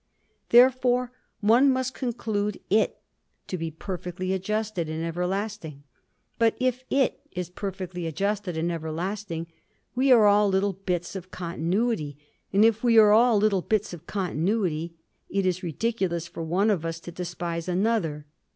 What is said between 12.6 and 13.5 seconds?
if we are all